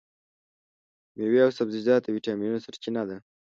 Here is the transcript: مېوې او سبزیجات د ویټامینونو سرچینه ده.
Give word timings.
مېوې 1.15 1.39
او 1.45 1.51
سبزیجات 1.57 2.01
د 2.03 2.07
ویټامینونو 2.15 2.63
سرچینه 2.65 3.01
ده. 3.09 3.17